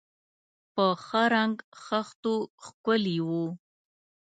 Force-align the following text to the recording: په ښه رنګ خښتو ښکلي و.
په 0.73 0.85
ښه 1.05 1.21
رنګ 1.35 1.55
خښتو 1.83 2.33
ښکلي 2.63 3.17
و. 3.27 3.29